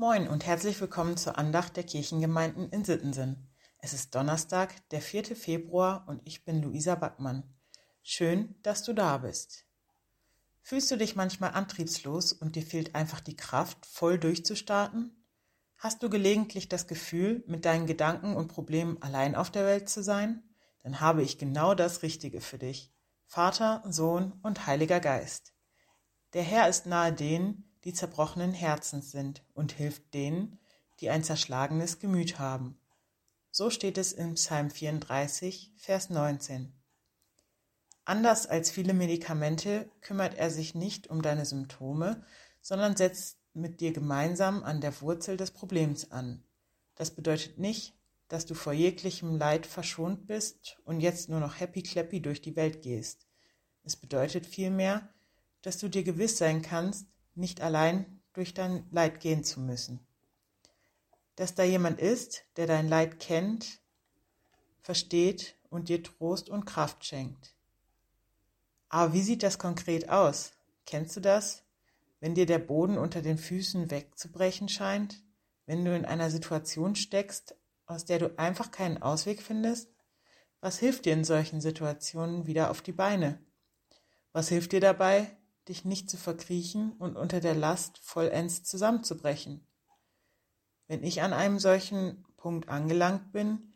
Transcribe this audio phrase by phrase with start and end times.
[0.00, 3.50] Moin und herzlich willkommen zur Andacht der Kirchengemeinden in Sittensen.
[3.80, 5.36] Es ist Donnerstag, der 4.
[5.36, 7.44] Februar und ich bin Luisa Backmann.
[8.02, 9.66] Schön, dass du da bist.
[10.62, 15.22] Fühlst du dich manchmal antriebslos und dir fehlt einfach die Kraft, voll durchzustarten?
[15.76, 20.02] Hast du gelegentlich das Gefühl, mit deinen Gedanken und Problemen allein auf der Welt zu
[20.02, 20.42] sein?
[20.82, 22.90] Dann habe ich genau das Richtige für dich.
[23.26, 25.52] Vater, Sohn und Heiliger Geist.
[26.32, 30.58] Der Herr ist nahe denen, die zerbrochenen Herzens sind und hilft denen,
[31.00, 32.78] die ein zerschlagenes Gemüt haben.
[33.50, 36.72] So steht es im Psalm 34, Vers 19.
[38.04, 42.24] Anders als viele Medikamente kümmert er sich nicht um deine Symptome,
[42.60, 46.42] sondern setzt mit dir gemeinsam an der Wurzel des Problems an.
[46.94, 47.94] Das bedeutet nicht,
[48.28, 52.54] dass du vor jeglichem Leid verschont bist und jetzt nur noch happy clappy durch die
[52.56, 53.26] Welt gehst.
[53.82, 55.08] Es bedeutet vielmehr,
[55.62, 57.06] dass du dir gewiss sein kannst,
[57.40, 59.98] nicht allein durch dein Leid gehen zu müssen.
[61.36, 63.80] Dass da jemand ist, der dein Leid kennt,
[64.82, 67.54] versteht und dir Trost und Kraft schenkt.
[68.88, 70.52] Aber wie sieht das konkret aus?
[70.84, 71.62] Kennst du das?
[72.20, 75.22] Wenn dir der Boden unter den Füßen wegzubrechen scheint?
[75.64, 79.88] Wenn du in einer Situation steckst, aus der du einfach keinen Ausweg findest?
[80.60, 83.38] Was hilft dir in solchen Situationen wieder auf die Beine?
[84.32, 85.36] Was hilft dir dabei,
[85.68, 89.66] dich nicht zu verkriechen und unter der Last vollends zusammenzubrechen.
[90.86, 93.74] Wenn ich an einem solchen Punkt angelangt bin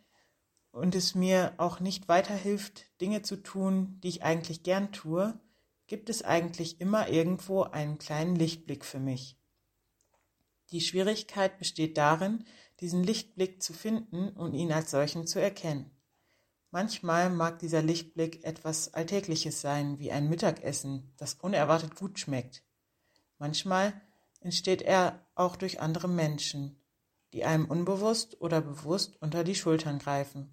[0.72, 5.38] und es mir auch nicht weiterhilft, Dinge zu tun, die ich eigentlich gern tue,
[5.86, 9.38] gibt es eigentlich immer irgendwo einen kleinen Lichtblick für mich.
[10.70, 12.44] Die Schwierigkeit besteht darin,
[12.80, 15.93] diesen Lichtblick zu finden und ihn als solchen zu erkennen.
[16.74, 22.64] Manchmal mag dieser Lichtblick etwas Alltägliches sein, wie ein Mittagessen, das unerwartet gut schmeckt.
[23.38, 23.92] Manchmal
[24.40, 26.82] entsteht er auch durch andere Menschen,
[27.32, 30.52] die einem unbewusst oder bewusst unter die Schultern greifen.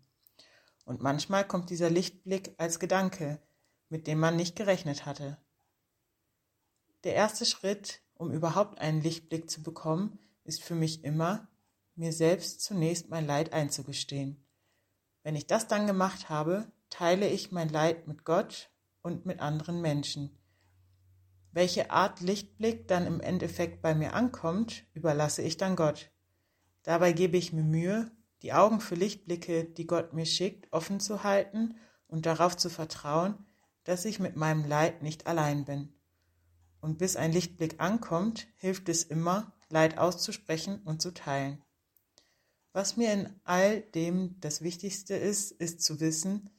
[0.86, 3.42] Und manchmal kommt dieser Lichtblick als Gedanke,
[3.90, 5.40] mit dem man nicht gerechnet hatte.
[7.04, 11.48] Der erste Schritt, um überhaupt einen Lichtblick zu bekommen, ist für mich immer,
[11.96, 14.46] mir selbst zunächst mein Leid einzugestehen.
[15.24, 18.70] Wenn ich das dann gemacht habe, teile ich mein Leid mit Gott
[19.02, 20.38] und mit anderen Menschen.
[21.52, 26.12] Welche Art Lichtblick dann im Endeffekt bei mir ankommt, überlasse ich dann Gott.
[26.84, 28.12] Dabei gebe ich mir Mühe,
[28.42, 31.76] die Augen für Lichtblicke, die Gott mir schickt, offen zu halten
[32.08, 33.46] und darauf zu vertrauen,
[33.84, 35.94] dass ich mit meinem Leid nicht allein bin.
[36.80, 41.64] Und bis ein Lichtblick ankommt, hilft es immer, Leid auszusprechen und zu teilen.
[42.74, 46.50] Was mir in all dem das Wichtigste ist, ist zu wissen,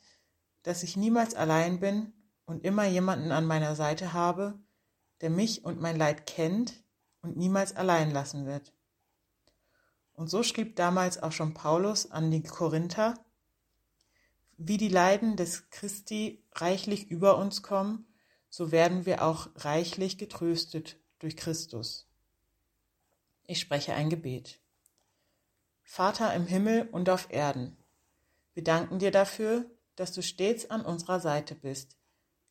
[0.62, 2.12] dass ich niemals allein bin
[2.44, 4.58] und immer jemanden an meiner Seite habe,
[5.20, 6.82] der mich und mein Leid kennt
[7.22, 8.72] und niemals allein lassen wird.
[10.12, 13.14] Und so schrieb damals auch schon Paulus an die Korinther,
[14.58, 18.06] wie die Leiden des Christi reichlich über uns kommen,
[18.50, 22.06] so werden wir auch reichlich getröstet durch Christus.
[23.46, 24.61] Ich spreche ein Gebet.
[25.94, 27.76] Vater im Himmel und auf Erden,
[28.54, 31.98] wir danken dir dafür, dass du stets an unserer Seite bist,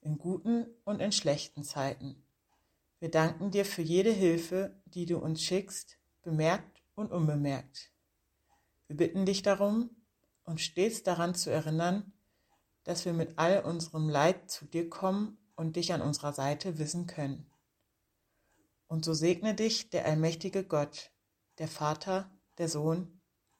[0.01, 2.23] in guten und in schlechten Zeiten.
[2.99, 7.89] Wir danken dir für jede Hilfe, die du uns schickst, bemerkt und unbemerkt.
[8.85, 9.89] Wir bitten dich darum,
[10.43, 12.13] uns stets daran zu erinnern,
[12.83, 17.07] dass wir mit all unserem Leid zu dir kommen und dich an unserer Seite wissen
[17.07, 17.49] können.
[18.85, 21.09] Und so segne dich der allmächtige Gott,
[21.57, 23.17] der Vater, der Sohn